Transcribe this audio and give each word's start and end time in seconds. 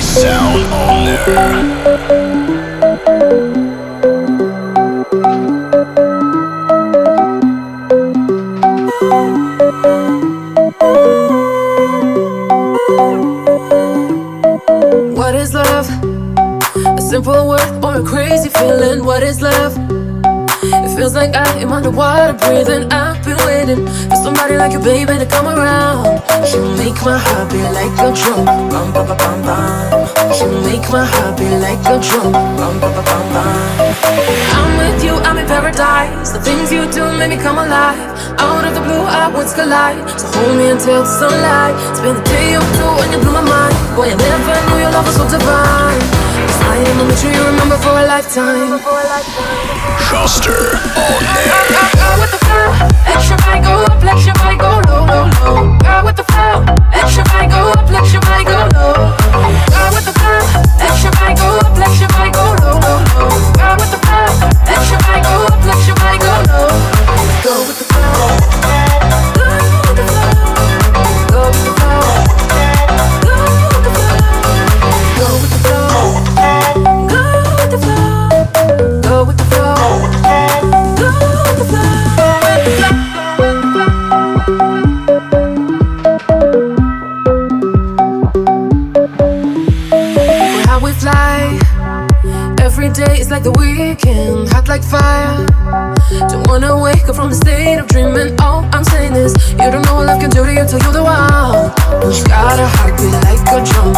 Sound. 0.00 0.66
What 15.16 15.34
is 15.34 15.54
love? 15.54 15.88
A 16.76 17.00
simple 17.00 17.48
word 17.48 17.84
or 17.84 18.00
a 18.00 18.04
crazy 18.04 18.48
feeling? 18.50 19.04
What 19.04 19.22
is 19.22 19.40
love? 19.40 19.76
It 20.62 20.96
feels 20.96 21.14
like 21.14 21.34
I 21.34 21.58
am 21.60 21.72
underwater 21.72 22.34
breathing. 22.34 22.92
I've 22.92 23.24
been 23.24 23.38
waiting 23.46 23.86
for 23.86 24.16
somebody 24.16 24.56
like 24.56 24.72
you, 24.72 24.80
baby, 24.80 25.18
to 25.18 25.26
come 25.26 25.46
around. 25.46 26.20
You 26.46 26.62
make 26.78 26.94
my 27.04 27.18
heart 27.18 27.50
beat 27.50 27.66
like 27.74 27.90
a 27.98 28.14
drum. 28.14 28.46
Bum, 28.70 28.92
bum, 28.94 29.06
bum, 29.06 29.18
bum, 29.18 29.42
bum. 29.42 30.06
You 30.38 30.46
make 30.62 30.86
my 30.90 31.04
heart 31.04 31.36
beat 31.38 31.58
like 31.58 31.82
a 31.90 31.98
drum. 31.98 32.32
Bum, 32.32 32.78
bum, 32.80 32.92
bum, 32.94 33.04
bum, 33.04 33.24
bum. 33.34 33.94
I'm 34.54 34.70
with 34.78 35.02
you, 35.02 35.14
I'm 35.26 35.38
in 35.38 35.46
paradise. 35.46 36.30
The 36.30 36.40
things 36.40 36.70
you 36.70 36.86
do 36.90 37.02
make 37.18 37.30
me 37.30 37.36
come 37.36 37.58
alive. 37.58 37.98
Out 38.38 38.62
of 38.64 38.74
the 38.74 38.80
blue, 38.80 39.04
our 39.04 39.32
worlds 39.34 39.54
collide. 39.54 39.98
So 40.14 40.26
hold 40.38 40.56
me 40.56 40.70
until 40.70 41.02
the 41.02 41.10
sunlight. 41.10 41.74
Spend 41.98 42.16
the 42.18 42.22
day 42.30 42.54
or 42.54 42.62
two 42.78 42.90
when 42.94 43.10
you 43.10 43.18
blew 43.18 43.32
my 43.34 43.42
mind. 43.42 43.74
Boy, 43.98 44.06
I 44.06 44.14
never 44.14 44.54
knew 44.70 44.86
your 44.86 44.92
love 44.94 45.06
was 45.06 45.16
so 45.18 45.26
divine. 45.26 45.98
It's 46.46 46.58
I 46.62 46.78
am 46.78 47.08
make 47.08 47.18
sure 47.18 47.32
you 47.34 47.42
remember 47.42 47.76
for 47.82 47.90
a 47.90 48.06
lifetime. 48.06 48.78
Schuster 49.98 50.78
Owner. 50.94 51.42
Go 51.98 52.08
with 52.22 52.30
the 52.30 52.38
flow, 52.38 52.70
extra 53.10 53.36
vibe 53.42 53.66
go 53.66 53.74
up, 53.82 53.98
let 54.04 54.14
your 54.14 54.14
vibe 54.14 54.14
go 54.14 54.14
low, 54.14 54.14
low, 54.14 54.14
low. 54.14 54.14
Go 54.14 54.14
with 54.14 54.14
the 54.14 54.14
flow, 54.14 54.14
extra 54.14 54.14
vibe 54.14 54.14
go 54.14 54.14
up, 54.14 54.14
let 54.14 54.14
your 54.14 54.34
vibe 54.34 54.54
go 54.54 54.54
low. 54.54 54.54
Go 54.54 54.54
with 54.54 54.54
the 54.54 54.54
flow, 54.54 54.54
extra 54.54 54.54
vibe 54.54 54.54
go 54.54 54.54
up, 54.54 54.54
let 54.54 54.54
your 54.56 54.56
vibe 54.56 54.58
go. 54.60 54.85
Go 67.46 67.62
with 67.64 67.78
the 67.78 67.84
flow, 67.84 68.35
weekend, 93.96 94.48
hot 94.48 94.68
like 94.68 94.82
fire. 94.82 95.46
Don't 96.28 96.46
wanna 96.48 96.76
wake 96.78 97.08
up 97.08 97.16
from 97.16 97.30
the 97.30 97.36
state 97.36 97.78
of 97.78 97.86
dreaming. 97.88 98.38
All 98.40 98.64
I'm 98.72 98.84
saying 98.84 99.14
is, 99.14 99.32
you 99.52 99.70
don't 99.70 99.84
know 99.86 99.96
what 99.96 100.06
love 100.06 100.20
can 100.20 100.30
do 100.30 100.44
to 100.44 100.52
you 100.52 100.64
till 100.66 100.80
you're 100.80 100.92
the 100.92 101.04
one. 101.04 101.72
You 102.12 102.24
got 102.28 102.58
a 102.60 102.66
heartbeat 102.76 103.16
like 103.24 103.40
a 103.52 103.58
drum. 103.64 103.92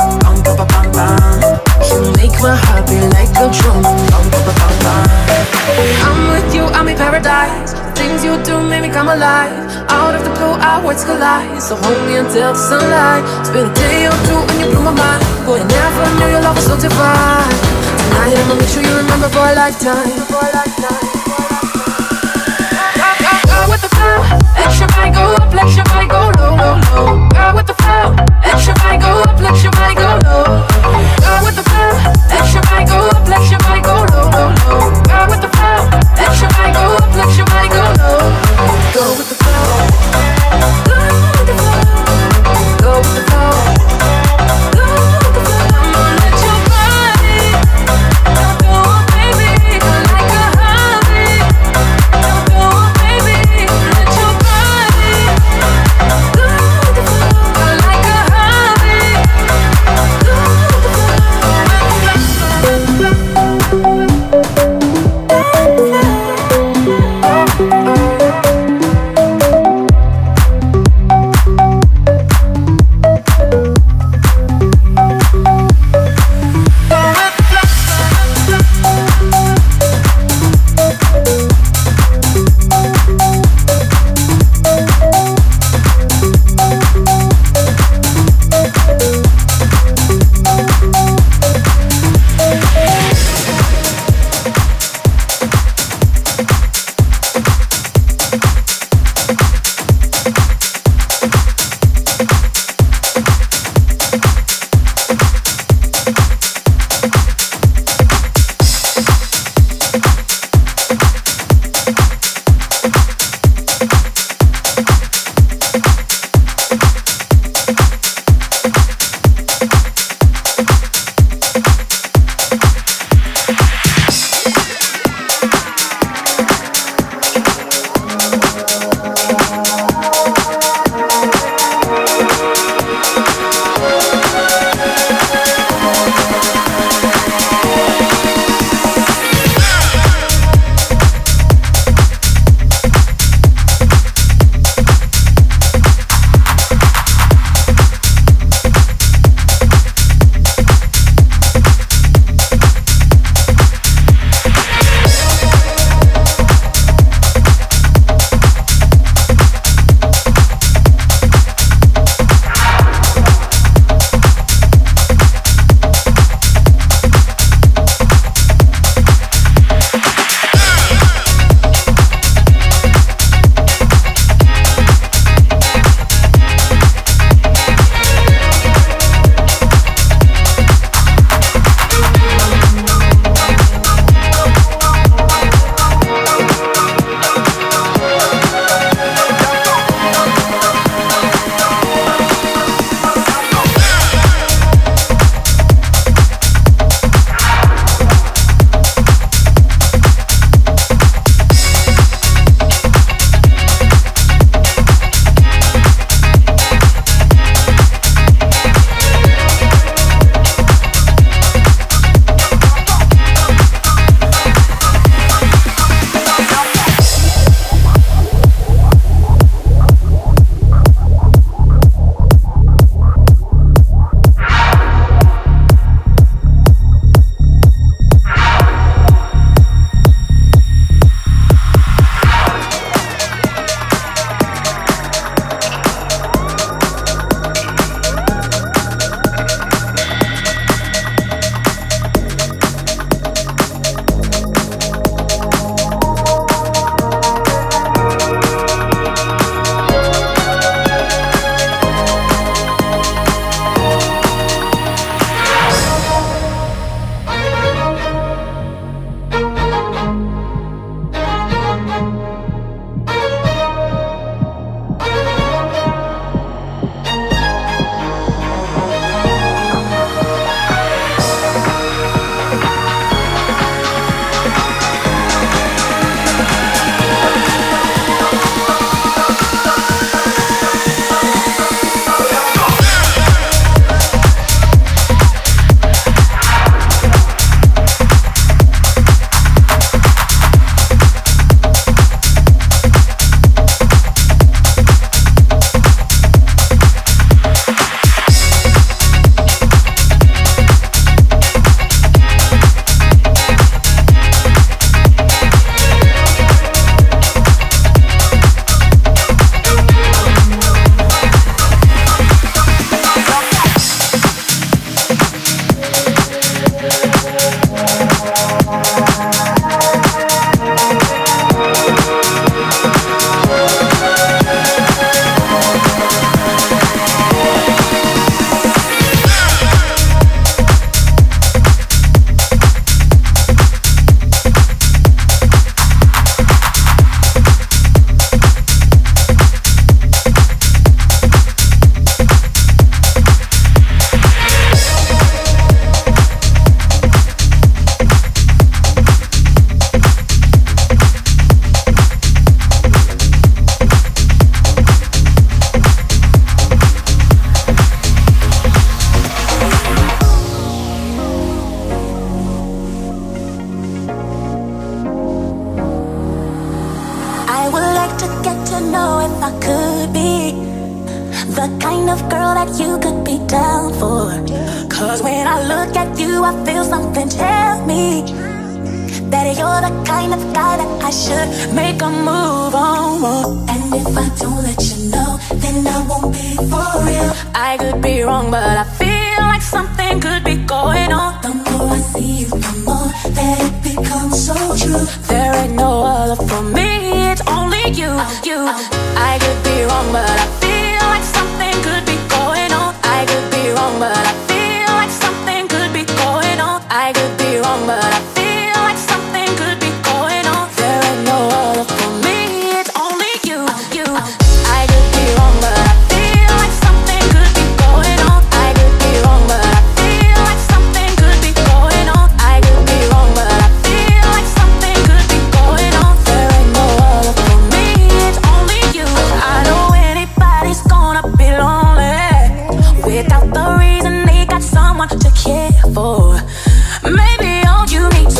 You 1.90 1.98
make 2.16 2.36
my 2.42 2.55
heart 2.55 2.86
beat 2.86 3.06
like 3.16 3.32
a 3.42 3.50
drum. 3.50 3.82
I'm 6.06 6.18
with 6.33 6.55
you, 6.55 6.64
I'm 6.77 6.88
in 6.88 6.96
paradise. 6.96 7.72
The 7.72 7.92
things 7.94 8.24
you 8.24 8.40
do 8.44 8.62
make 8.62 8.83
me 8.83 8.90
come 8.90 9.08
alive. 9.08 9.52
Out 9.90 10.14
of 10.14 10.22
the 10.22 10.30
blue, 10.30 10.55
our 10.62 10.84
worlds 10.84 11.05
collide. 11.05 11.60
So 11.62 11.74
hold 11.77 11.98
me 12.06 12.16
until 12.16 12.52
the 12.52 12.58
sunlight. 12.58 13.24
It's 13.40 13.50
been 13.50 13.66
a 13.66 13.74
day 13.74 14.06
or 14.06 14.16
two 14.27 14.38
when 14.46 14.60
you 14.60 14.66
blew 14.70 14.83
my 14.83 14.94
mind. 14.94 15.22
Boy, 15.46 15.58
I 15.58 15.66
never 15.66 16.05
knew 16.18 16.30
your 16.30 16.42
love 16.42 16.56
was 16.56 16.66
so 16.66 16.77
divine. 16.78 17.67
Tonight 18.09 18.37
I'ma 18.41 18.55
make 18.55 18.69
sure 18.69 18.83
you 18.83 18.97
remember 18.97 19.28
for 19.28 19.45
a 19.45 19.53
lifetime. 19.53 20.09
Go 23.45 23.61
with 23.69 23.83
the 23.83 23.89
flow, 23.92 24.24
extra 24.57 24.86
vibe 24.89 25.13
go 25.14 25.35
up, 25.36 25.52
let 25.52 25.69
your 25.77 25.85
vibe 25.85 26.08
go 26.08 26.33
low, 26.41 26.57
low, 26.57 26.77
low. 26.89 27.29
Go 27.29 27.45
with 27.57 27.67
the 27.67 27.74
flow, 27.74 28.17
extra 28.42 28.73
vibe 28.80 29.01
go 29.02 29.13
up, 29.29 29.39
let 29.41 29.63
your 29.63 29.73
vibe 29.73 29.97
go 29.97 30.08
low. 30.24 30.64
Go 31.20 31.33
with 31.45 31.57
the 31.57 31.64
flow, 31.68 31.91
extra 32.33 32.61
vibe 32.63 32.89
go 32.89 32.98
up, 33.13 33.29
let 33.29 33.51
your 33.51 33.61
vibe 33.61 33.85
go 33.85 33.95
low, 34.14 34.30
low, 34.33 34.48
low. 35.02 35.08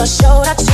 showed 0.09 0.47
up. 0.47 0.68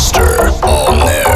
HOSTER 0.00 0.48
on 0.64 1.06
air. 1.06 1.29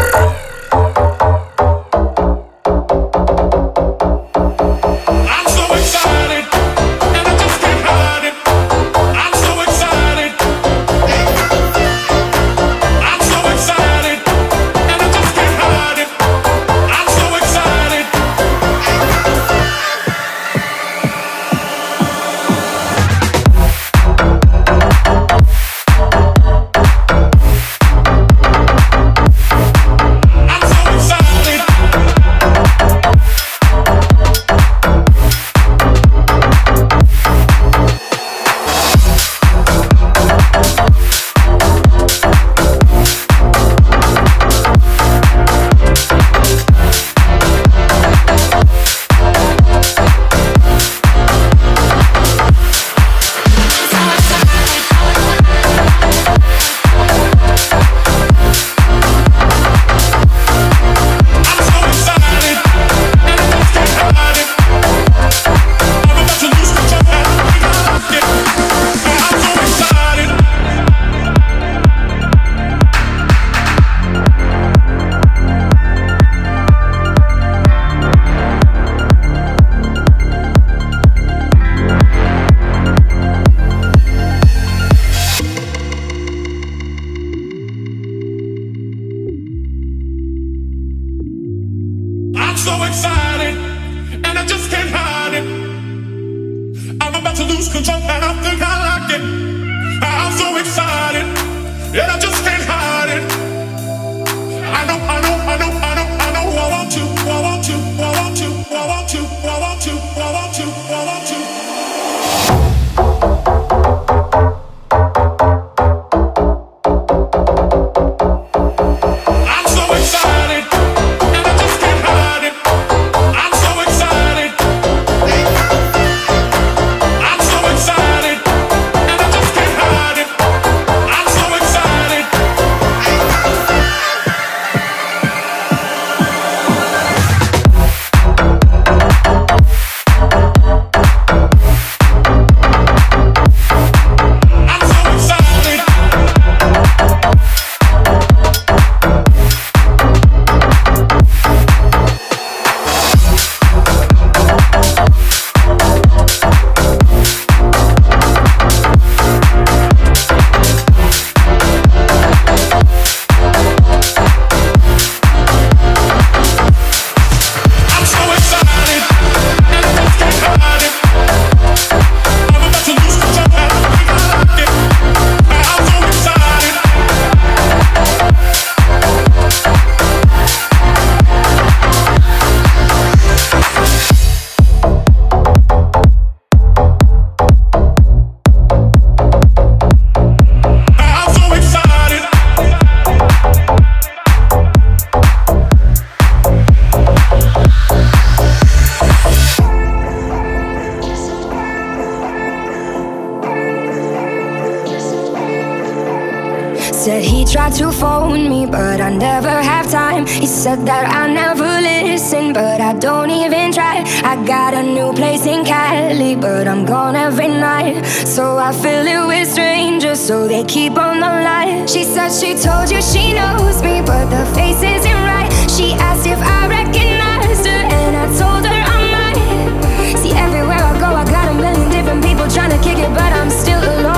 Said 210.64 210.86
that 210.86 211.04
I 211.12 211.30
never 211.30 211.68
listen, 211.82 212.54
but 212.54 212.80
I 212.80 212.94
don't 212.94 213.28
even 213.28 213.70
try. 213.70 214.02
I 214.24 214.34
got 214.46 214.72
a 214.72 214.82
new 214.82 215.12
place 215.12 215.44
in 215.44 215.62
Cali, 215.62 216.34
but 216.36 216.66
I'm 216.66 216.86
gone 216.86 217.16
every 217.16 217.48
night. 217.48 218.02
So 218.06 218.56
I 218.56 218.72
fill 218.72 219.06
it 219.06 219.26
with 219.26 219.46
strangers, 219.46 220.20
so 220.20 220.48
they 220.48 220.64
keep 220.64 220.96
on 220.96 221.20
the 221.20 221.32
line. 221.48 221.86
She 221.86 222.02
said 222.02 222.30
she 222.32 222.56
told 222.56 222.90
you 222.90 223.02
she 223.02 223.34
knows 223.34 223.82
me, 223.82 224.00
but 224.00 224.24
the 224.30 224.44
face 224.56 224.82
isn't 224.82 225.20
right. 225.32 225.50
She 225.68 225.92
asked 225.92 226.26
if 226.26 226.40
I 226.40 226.60
recognized 226.66 227.66
her, 227.66 227.82
and 228.00 228.16
I 228.16 228.26
told 228.40 228.64
her 228.64 228.80
I 228.96 229.00
might. 229.14 230.18
See, 230.20 230.32
everywhere 230.32 230.80
I 230.80 230.98
go, 230.98 231.10
I 231.12 231.24
got 231.36 231.52
a 231.52 231.54
million 231.54 231.90
different 231.90 232.24
people 232.24 232.48
trying 232.48 232.70
to 232.70 232.80
kick 232.82 232.98
it, 232.98 233.12
but 233.12 233.30
I'm 233.32 233.50
still 233.50 233.82
alone 233.82 234.13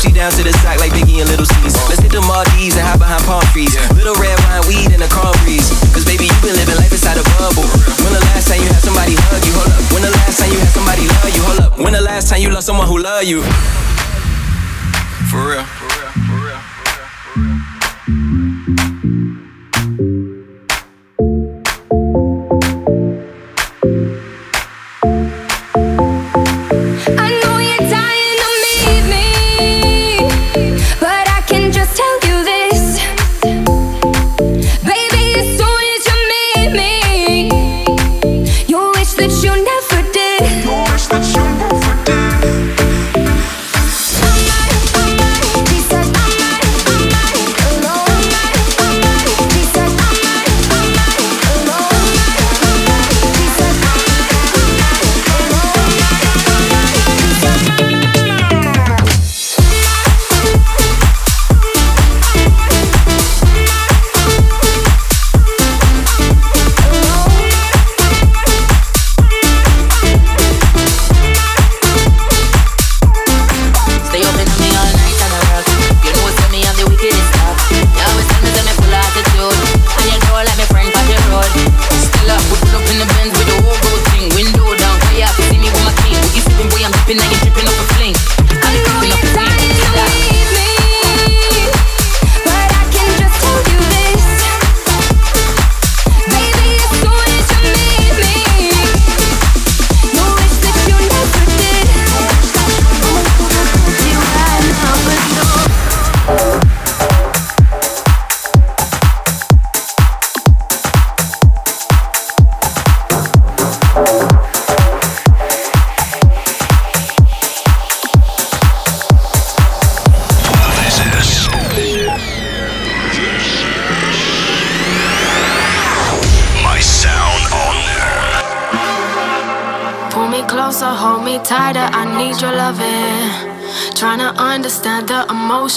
Gucci 0.00 0.14
down 0.14 0.32
to 0.32 0.42
the 0.42 0.52
sock 0.64 0.80
like 0.80 0.92
Biggie 0.96 1.20
and 1.20 1.28
Little 1.28 1.44
Cease. 1.44 1.76
Let's 1.92 2.00
hit 2.00 2.08
the 2.08 2.24
Maldives 2.24 2.72
and 2.72 2.88
hide 2.88 2.96
behind 2.96 3.20
palm 3.28 3.44
trees. 3.52 3.76
Little 3.92 4.16
red 4.16 4.32
wine, 4.48 4.64
weed, 4.64 4.88
and 4.96 5.04
a 5.04 5.08
calm 5.12 5.36
breeze. 5.44 5.68
Cause 5.92 6.08
baby, 6.08 6.24
you 6.24 6.32
been 6.40 6.56
living 6.56 6.80
life 6.80 6.88
inside 6.88 7.20
a 7.20 7.24
bubble. 7.36 7.68
When 8.00 8.16
the 8.16 8.24
last 8.32 8.48
time 8.48 8.64
you 8.64 8.68
had 8.72 8.80
somebody 8.80 9.12
hug 9.28 9.44
you? 9.44 9.52
Hold 9.52 9.68
up. 9.68 9.84
When 9.92 10.00
the 10.00 10.08
last 10.08 10.40
time 10.40 10.48
you 10.48 10.56
had 10.56 10.72
somebody 10.72 11.04
love 11.04 11.28
you? 11.36 11.42
Hold 11.44 11.60
up. 11.60 11.72
When 11.76 11.92
the 11.92 12.00
last 12.00 12.32
time 12.32 12.40
you 12.40 12.48
loved 12.48 12.64
someone 12.64 12.88
who 12.88 12.96
love 12.96 13.28
you? 13.28 13.44
For 15.28 15.52
real. 15.52 15.68
For 15.68 15.84
real. 15.84 16.08
For 16.16 16.48
real. 16.48 16.60
For 16.64 17.44
real. 17.44 17.60
For 17.60 18.16
real. 18.16 18.39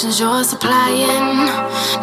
Emotions 0.03 0.19
you're 0.19 0.43
supplying. 0.43 1.47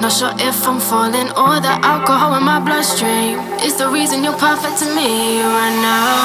Not 0.00 0.12
sure 0.12 0.32
if 0.38 0.66
I'm 0.66 0.80
falling 0.80 1.28
or 1.36 1.60
the 1.60 1.74
alcohol 1.84 2.34
in 2.36 2.44
my 2.44 2.60
bloodstream 2.60 3.38
is 3.60 3.76
the 3.76 3.88
reason 3.88 4.24
you're 4.24 4.36
perfect 4.38 4.78
to 4.80 4.86
me 4.94 5.42
right 5.42 5.76
now. 5.84 6.24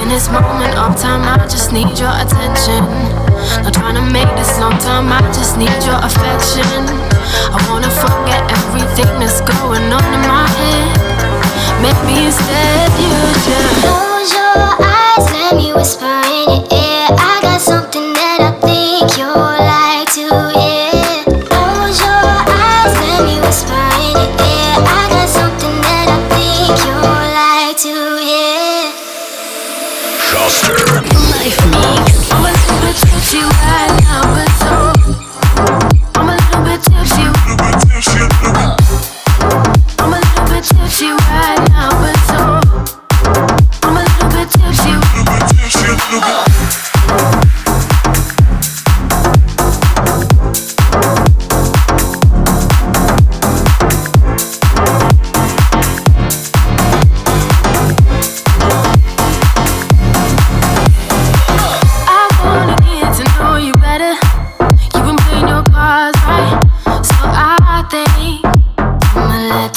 In 0.00 0.08
this 0.08 0.28
moment 0.30 0.74
of 0.78 0.96
time, 1.00 1.22
I 1.26 1.46
just 1.48 1.72
need 1.72 1.98
your 1.98 2.14
attention. 2.22 2.82
Not 3.62 3.74
trying 3.74 3.96
to 3.96 4.06
make 4.12 4.30
this 4.36 4.58
long 4.60 4.78
time, 4.78 5.10
I 5.10 5.20
just 5.32 5.56
need 5.58 5.74
your 5.82 5.98
affection. 5.98 6.86
I 7.50 7.58
wanna 7.68 7.90
forget 7.90 8.42
everything 8.58 9.10
that's 9.18 9.40
going 9.40 9.86
on 9.90 10.06
in 10.14 10.22
my 10.30 10.46
head. 10.58 10.90
Maybe 11.82 12.26
instead 12.26 12.90
you 13.02 13.14
just 13.46 13.70
close 13.82 14.30
your 14.38 14.58
eyes, 14.78 15.26
let 15.34 15.56
me 15.56 15.72
whisper 15.72 16.14
in 16.30 16.46
your 16.54 16.64
ear. 16.70 17.06
I 17.10 17.38
got 17.42 17.60
something 17.60 18.12
that 18.14 18.38
I 18.40 18.52
think 18.60 19.18
you're 19.18 19.34
like 19.34 19.81
to 20.14 20.51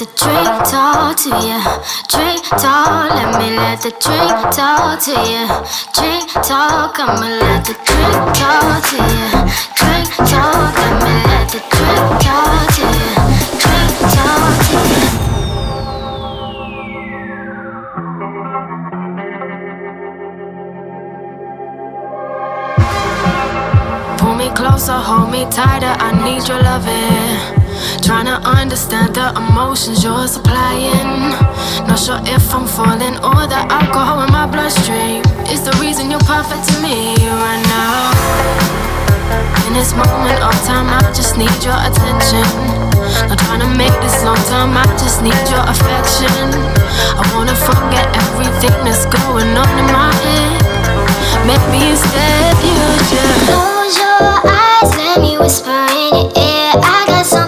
the 0.05 0.11
drink 0.21 0.69
talk 0.69 1.17
to 1.17 1.29
you. 1.29 1.59
Drink 2.09 2.43
talk, 2.61 3.09
let 3.09 3.39
me 3.39 3.49
let 3.57 3.81
the 3.81 3.91
drink 3.91 4.51
talk 4.53 4.99
to 5.01 5.11
you. 5.11 5.47
Drink 5.93 6.29
talk, 6.45 6.99
I'ma 6.99 7.27
let 7.41 7.65
the 7.65 7.73
drink 7.73 8.35
talk 8.37 8.83
to 8.89 8.97
you. 8.97 9.29
Drink 9.75 10.09
talk, 10.29 10.75
I'ma 10.85 11.13
let 11.29 11.47
the 11.49 11.59
drink 11.73 12.09
talk 12.21 12.67
to 12.75 12.81
you. 12.81 13.13
Drink 13.61 13.93
talk 14.13 14.55
to 14.67 14.77
you. 14.91 15.05
Pull 24.17 24.35
me 24.35 24.49
closer, 24.49 24.99
hold 24.99 25.29
me 25.31 25.45
tighter. 25.49 25.95
I 25.99 26.11
need 26.23 26.47
your 26.47 26.61
loving. 26.61 27.64
Trying 28.05 28.29
to 28.29 28.37
understand 28.45 29.15
the 29.15 29.33
emotions 29.33 30.03
you're 30.03 30.27
supplying. 30.27 31.33
Not 31.89 31.97
sure 31.97 32.21
if 32.29 32.53
I'm 32.53 32.69
falling 32.69 33.17
or 33.25 33.49
the 33.49 33.57
alcohol 33.65 34.21
in 34.21 34.29
my 34.29 34.45
bloodstream 34.45 35.25
is 35.49 35.65
the 35.65 35.73
reason 35.81 36.11
you're 36.13 36.21
perfect 36.29 36.69
to 36.69 36.75
me 36.85 37.17
right 37.17 37.65
now. 37.65 38.13
In 39.65 39.73
this 39.73 39.97
moment 39.97 40.37
of 40.37 40.53
time, 40.69 40.85
I 40.85 41.01
just 41.17 41.33
need 41.41 41.49
your 41.65 41.73
attention. 41.81 42.45
Not 43.25 43.41
trying 43.49 43.65
to 43.65 43.71
make 43.73 43.97
this 44.05 44.21
long 44.21 44.37
time, 44.53 44.77
I 44.77 44.85
just 45.01 45.25
need 45.25 45.41
your 45.49 45.65
affection. 45.65 46.53
I 47.17 47.25
wanna 47.33 47.57
forget 47.57 48.05
everything 48.21 48.85
that's 48.85 49.09
going 49.09 49.49
on 49.57 49.73
in 49.81 49.87
my 49.89 50.13
head. 50.29 50.61
Maybe 51.49 51.89
instead 51.89 52.53
you 52.61 52.77
just 53.09 53.49
close 53.49 53.97
your 53.97 54.45
eyes, 54.45 54.93
let 54.93 55.17
me 55.25 55.41
whisper 55.41 55.73
in 55.89 56.13
your 56.13 56.29
ear. 56.37 56.69
I 56.85 57.01
got 57.09 57.25
something 57.25 57.44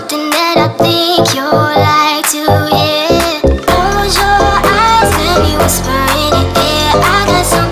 think 0.78 1.34
you're 1.36 1.52
like 1.52 2.30
to, 2.32 2.46
yeah. 2.72 3.42
Close 3.42 4.16
your 4.16 4.42
eyes, 4.64 5.12
let 5.26 5.38
me 5.42 5.58
whisper 5.58 6.02
in 6.24 6.32
your 6.38 6.48
ear. 6.48 6.92
I 7.02 7.26
got 7.28 7.46
something 7.46 7.67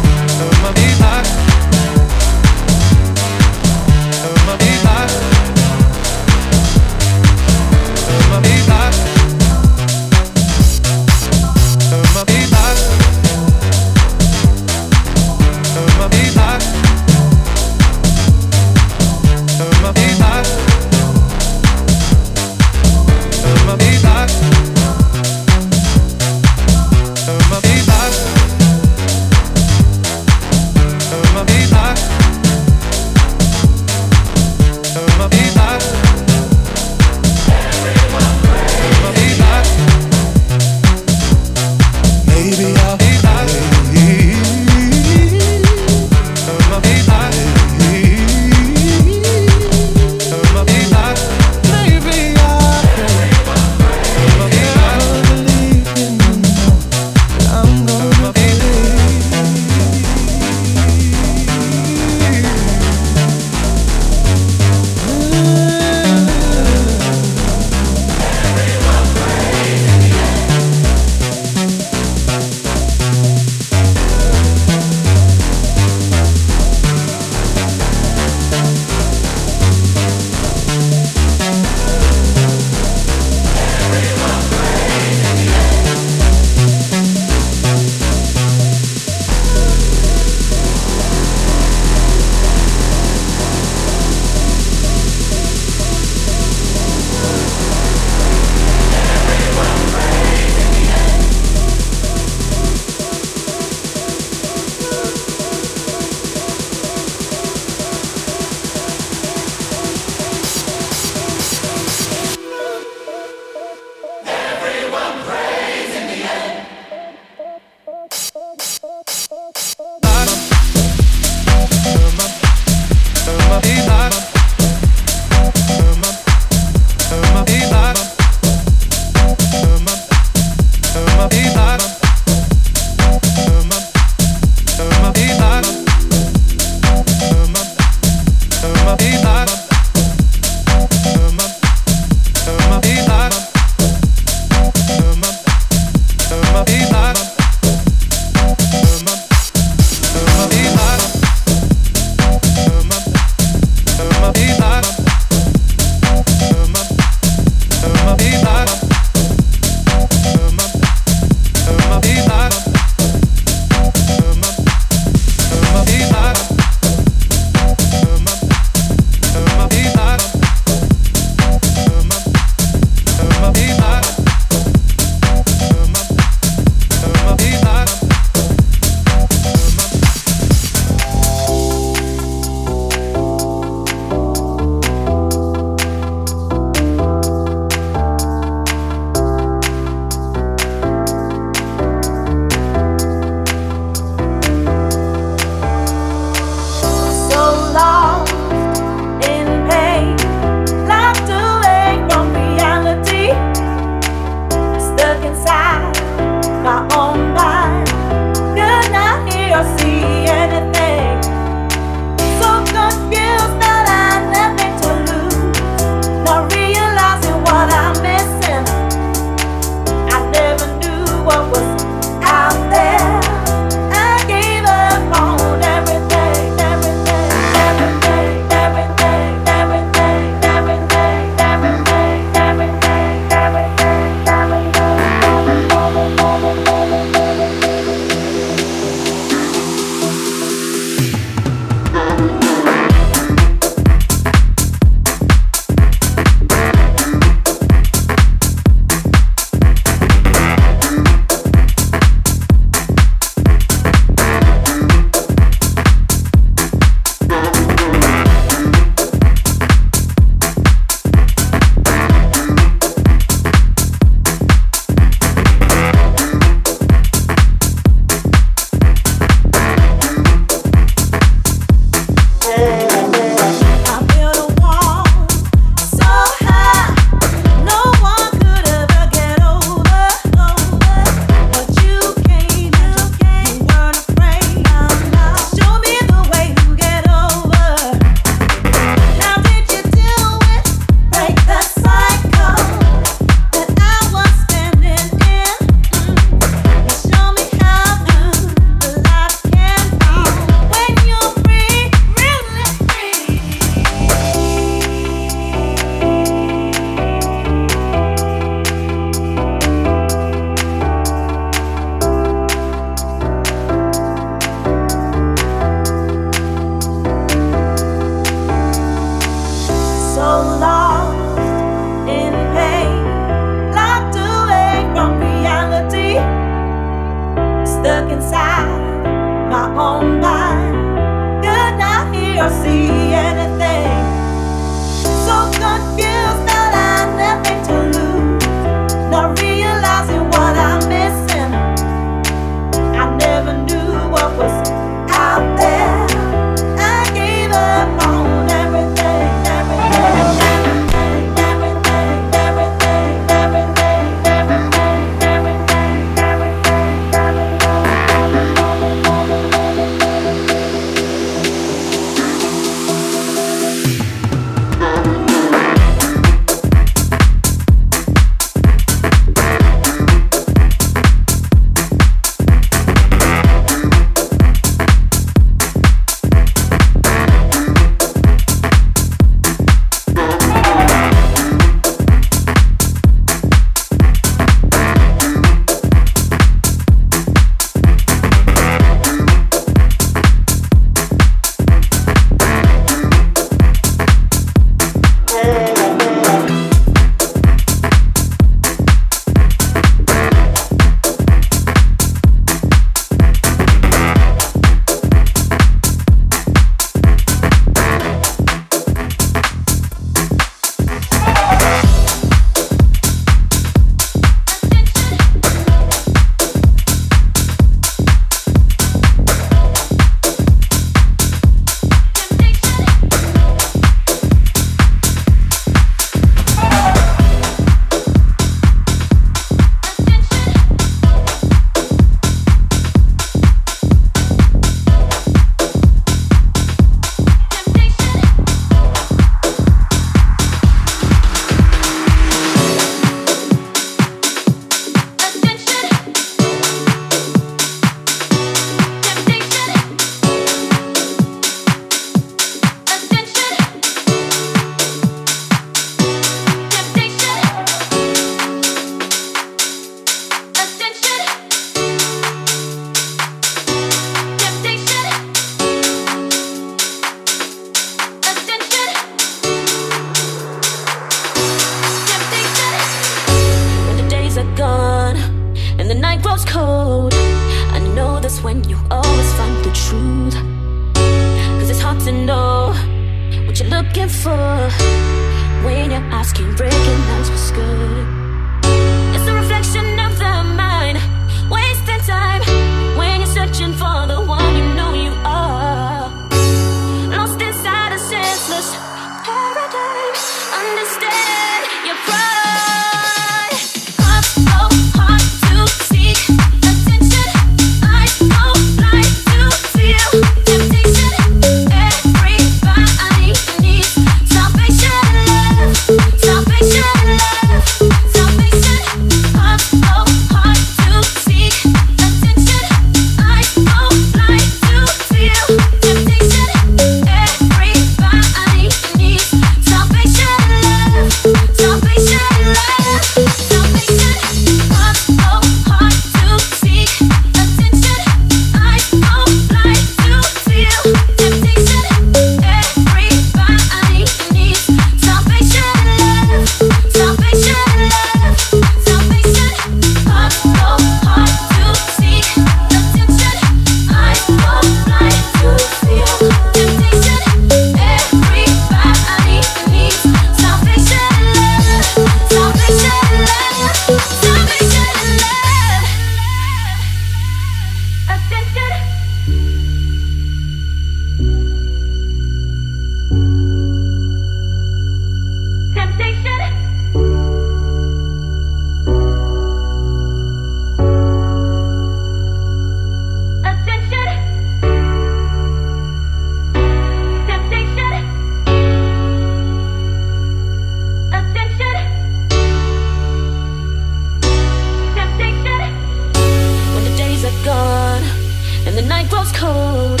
feels 599.26 599.40
cold. 599.40 600.00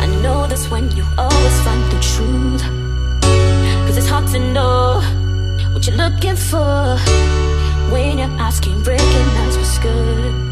I 0.00 0.06
know 0.22 0.46
that's 0.46 0.68
when 0.70 0.90
you 0.96 1.04
always 1.18 1.60
find 1.62 1.82
the 1.92 2.00
truth. 2.00 2.62
Cause 3.86 3.96
it's 3.96 4.08
hard 4.08 4.26
to 4.28 4.38
know 4.38 5.00
What 5.72 5.86
you're 5.86 5.96
looking 5.96 6.36
for. 6.36 6.96
When 7.90 8.18
you're 8.18 8.40
asking, 8.40 8.82
recognise 8.82 9.56
what's 9.56 9.78
good. 9.78 10.45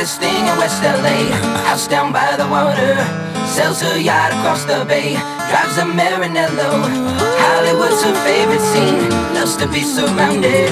Hottest 0.00 0.20
thing 0.20 0.46
in 0.46 0.56
West 0.56 0.82
LA. 0.82 1.30
House 1.68 1.86
down 1.86 2.12
by 2.12 2.36
the 2.36 2.46
water. 2.48 2.96
Sells 3.46 3.80
her 3.82 3.98
yacht 3.98 4.32
across 4.32 4.64
the 4.64 4.84
bay. 4.84 5.14
Drives 5.50 5.78
a 5.78 5.84
Maranello. 5.84 6.70
Hollywood's 7.42 8.02
her 8.02 8.14
favorite 8.24 8.60
scene. 8.60 9.10
Loves 9.34 9.56
to 9.56 9.66
be 9.68 9.82
surrounded 9.82 10.70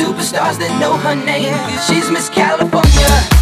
superstars 0.00 0.58
that 0.58 0.72
know 0.80 0.96
her 0.96 1.14
name. 1.14 1.54
She's 1.86 2.10
Miss 2.10 2.28
California. 2.28 3.39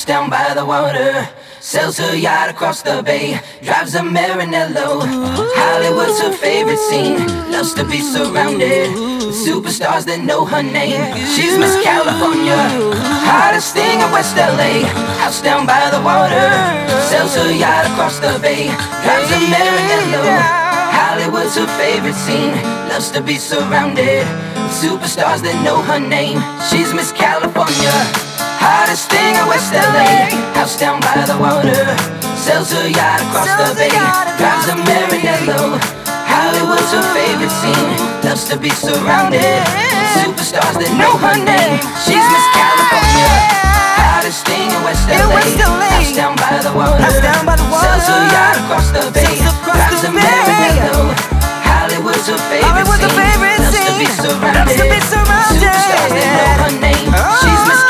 House 0.00 0.06
down 0.06 0.30
by 0.30 0.54
the 0.54 0.64
water, 0.64 1.28
sells 1.60 1.98
her 1.98 2.16
yacht 2.16 2.48
across 2.48 2.80
the 2.80 3.02
bay, 3.02 3.38
drives 3.60 3.94
a 3.94 4.00
Maranello. 4.00 5.04
Hollywood's 5.60 6.18
her 6.22 6.32
favorite 6.32 6.78
scene, 6.78 7.20
loves 7.52 7.74
to 7.74 7.84
be 7.84 8.00
surrounded 8.00 8.88
with 8.96 9.36
superstars 9.36 10.06
that 10.06 10.24
know 10.24 10.46
her 10.46 10.62
name. 10.62 11.04
She's 11.36 11.58
Miss 11.58 11.76
California. 11.84 12.56
Hottest 13.28 13.74
thing 13.74 14.00
in 14.00 14.08
West 14.10 14.36
LA. 14.40 14.88
House 15.20 15.42
down 15.42 15.66
by 15.66 15.90
the 15.92 16.00
water. 16.00 16.48
Sells 17.12 17.36
her 17.36 17.52
yacht 17.52 17.84
across 17.92 18.16
the 18.20 18.40
bay. 18.40 18.72
Drives 19.04 19.28
a 19.28 19.40
Maranello. 19.52 20.24
Hollywood's 20.96 21.56
her 21.60 21.68
favorite 21.76 22.16
scene. 22.16 22.56
Loves 22.88 23.10
to 23.10 23.20
be 23.20 23.36
surrounded. 23.36 24.24
Superstars 24.72 25.44
that 25.44 25.60
know 25.62 25.82
her 25.82 26.00
name. 26.00 26.40
She's 26.72 26.94
Miss 26.94 27.12
California. 27.12 28.29
Hottest 28.60 29.08
thing 29.08 29.32
in 29.40 29.46
West 29.48 29.72
LA. 29.72 30.28
House 30.52 30.76
down 30.76 31.00
by 31.00 31.24
the 31.24 31.32
water. 31.40 31.80
Sells 32.36 32.68
her 32.76 32.84
yacht 32.92 33.24
across 33.24 33.48
the 33.56 33.72
bay. 33.72 33.88
Drives 34.36 34.68
a 34.68 34.76
Maranello. 34.76 35.80
Hollywood's 36.28 36.92
her 36.92 37.00
favorite 37.16 37.48
scene. 37.48 37.88
Loves 38.20 38.44
to 38.52 38.60
be 38.60 38.68
surrounded. 38.68 39.64
Superstars 40.12 40.76
that 40.76 40.92
know 40.92 41.16
her 41.24 41.40
name. 41.40 41.80
She's 42.04 42.20
Miss 42.20 42.46
California. 42.52 43.32
Hottest 43.96 44.44
thing 44.44 44.68
in 44.68 44.80
West 44.84 45.08
LA. 45.08 45.40
House 45.96 46.12
down 46.12 46.36
by 46.36 46.60
the 46.60 46.76
water. 46.76 47.00
Sells 47.00 48.12
her 48.12 48.22
yacht 48.28 48.60
across 48.60 48.92
the 48.92 49.08
bay. 49.08 49.40
Drives 49.40 50.04
a 50.04 50.12
Maranello. 50.12 51.16
Hollywood's 51.64 52.28
her 52.28 52.36
favorite 52.52 52.76
scene. 53.72 54.04
Loves 54.04 54.76
to 54.76 54.84
be 54.84 55.00
surrounded. 55.00 55.48
Superstars 55.48 56.12
that 56.12 56.28
know 56.28 56.60
her 56.60 56.72
name. 56.76 57.08
Know 57.08 57.24
her 57.24 57.64
name. 57.80 57.89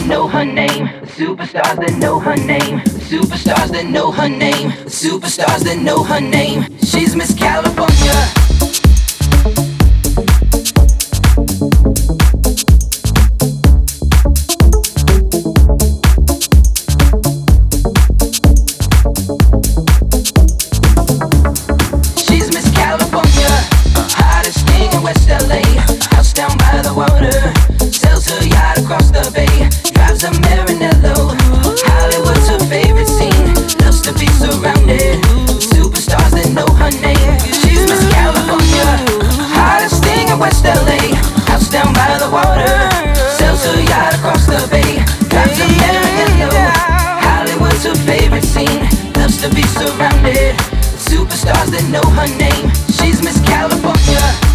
that 0.00 0.08
know 0.08 0.28
her 0.28 0.44
name. 0.44 0.88
Superstars 1.04 1.76
that 1.76 1.98
know 1.98 2.18
her 2.20 2.36
name. 2.36 2.80
Superstars 2.80 3.70
that 3.72 3.86
know 3.86 4.10
her 4.10 4.28
name. 4.28 4.70
Superstars 4.86 5.64
that 5.64 5.78
know 5.78 6.02
her 6.04 6.20
name. 6.20 6.64
She's 6.78 7.14
Miss 7.16 7.34
California. 7.34 8.49
to 49.40 49.48
be 49.54 49.62
surrounded 49.62 50.52
with 50.92 51.00
superstars 51.00 51.70
that 51.70 51.88
know 51.88 52.04
her 52.12 52.28
name. 52.36 52.68
She's 52.92 53.22
Miss 53.22 53.40
California. 53.40 54.49